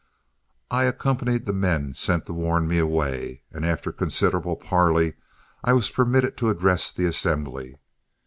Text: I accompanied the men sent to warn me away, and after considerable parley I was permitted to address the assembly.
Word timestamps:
I 0.71 0.85
accompanied 0.85 1.45
the 1.45 1.53
men 1.53 1.93
sent 1.93 2.25
to 2.25 2.33
warn 2.33 2.67
me 2.67 2.79
away, 2.79 3.43
and 3.51 3.63
after 3.63 3.91
considerable 3.91 4.55
parley 4.55 5.13
I 5.63 5.73
was 5.73 5.91
permitted 5.91 6.37
to 6.37 6.49
address 6.49 6.89
the 6.91 7.05
assembly. 7.05 7.75